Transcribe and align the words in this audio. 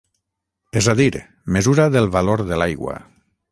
És 0.81 0.87
a 0.93 0.95
dir, 1.01 1.09
mesura 1.57 1.87
del 1.97 2.11
valor 2.17 2.43
de 2.53 2.61
l'aigua. 2.63 2.99